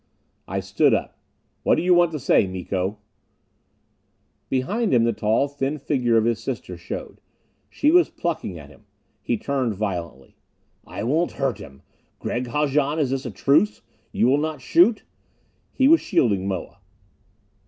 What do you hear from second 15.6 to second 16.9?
He was shielding Moa.